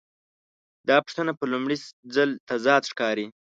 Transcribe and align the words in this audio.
دا 0.87 0.97
پوښتنه 1.05 1.31
په 1.39 1.45
لومړي 1.51 1.77
ځل 2.15 2.29
تضاد 2.49 2.83
ښکاري. 2.91 3.27